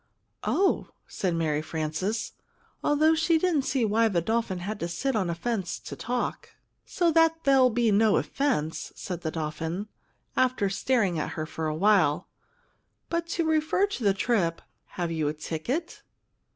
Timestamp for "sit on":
4.87-5.29